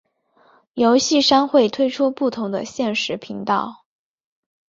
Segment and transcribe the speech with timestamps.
[0.73, 3.85] 游戏商会推出不同的限时频道。